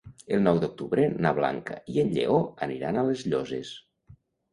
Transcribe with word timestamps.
El 0.35 0.39
nou 0.43 0.59
d'octubre 0.61 1.03
na 1.25 1.33
Blanca 1.39 1.77
i 1.95 2.01
en 2.03 2.09
Lleó 2.15 2.39
aniran 2.69 2.97
a 2.97 3.05
les 3.11 3.23
Llosses. 3.27 3.75